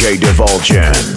[0.00, 1.09] DJ Divulgence.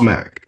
[0.00, 0.45] Mac.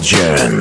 [0.00, 0.59] Divulgence.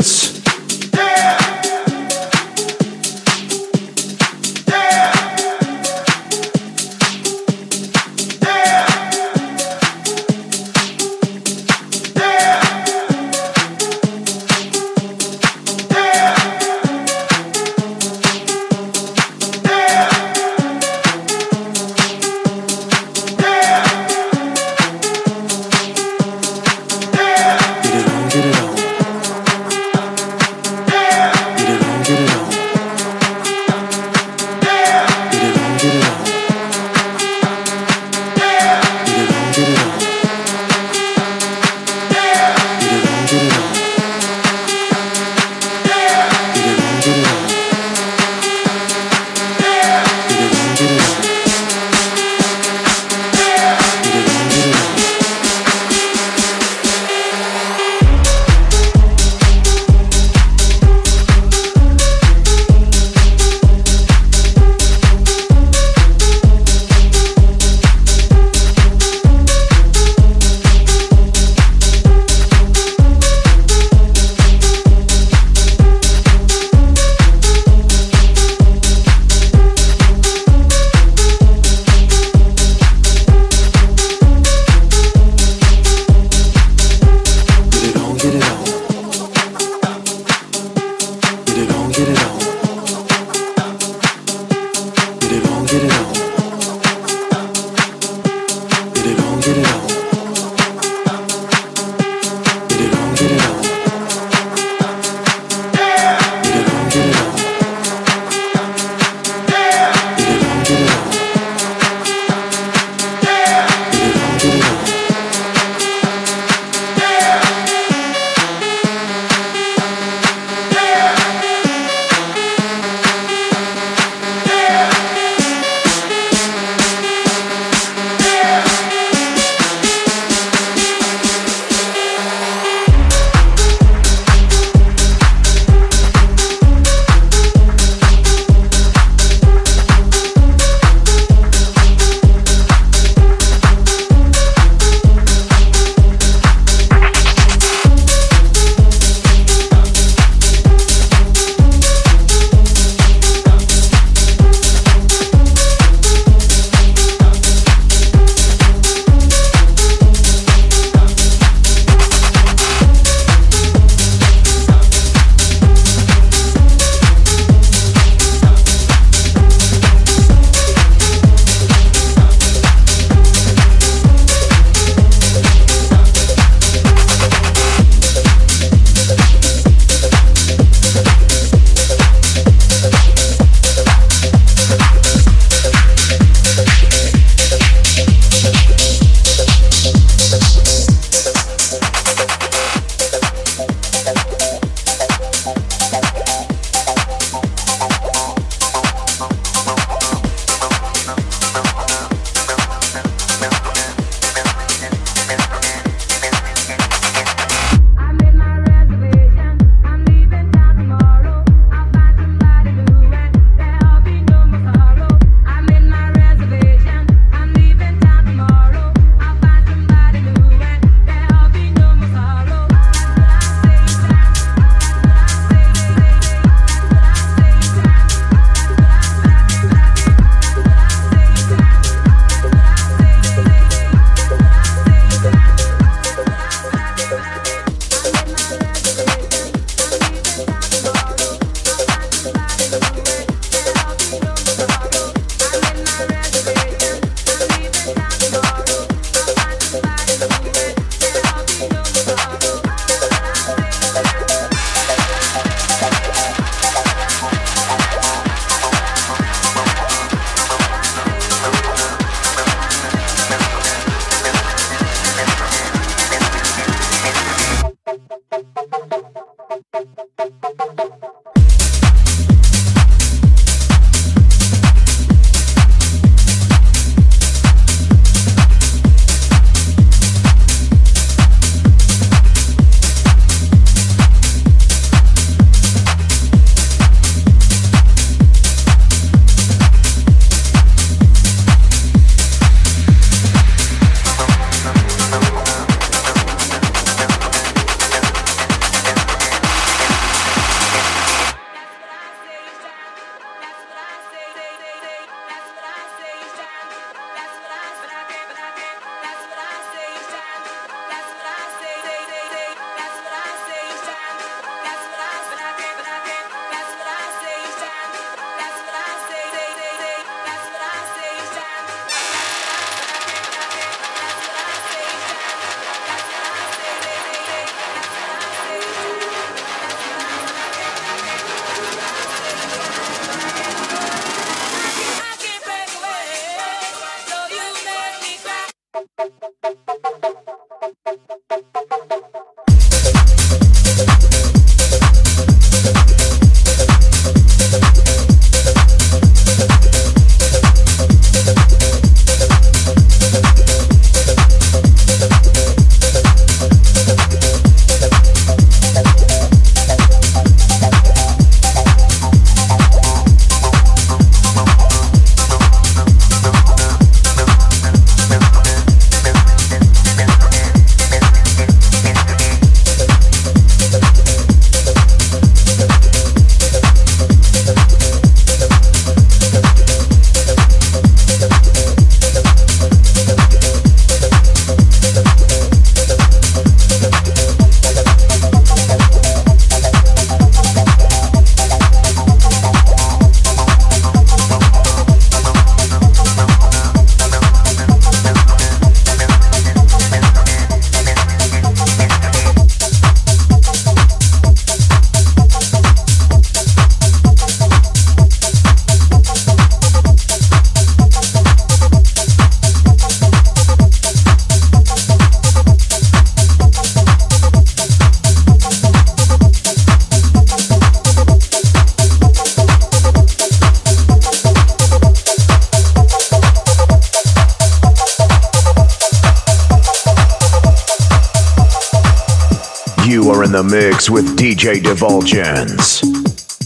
[433.79, 435.79] Mix with DJ Divulgence.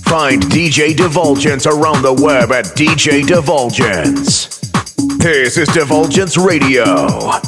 [0.03, 4.59] Find DJ Divulgence around the web at DJ Divulgence.
[5.17, 7.42] This is Divulgence Radio.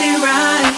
[0.00, 0.74] get it right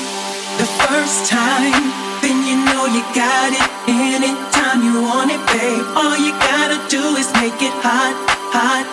[0.58, 1.82] the first time,
[2.22, 3.70] then you know you got it.
[3.88, 8.14] Anytime you want it, babe, all you gotta do is make it hot,
[8.52, 8.86] hot.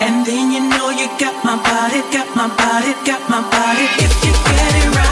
[0.00, 3.86] And then you know you got my body, got my body, got my body.
[4.04, 5.07] If you get it right.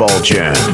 [0.00, 0.69] Divulgent.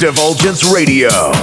[0.00, 1.39] Divulgence Radio.